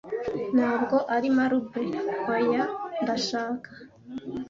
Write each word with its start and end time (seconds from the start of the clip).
ntabwo 0.55 0.95
ari 1.15 1.27
marble 1.37 1.83
oya 2.35 2.63
ndashaka 3.01 3.69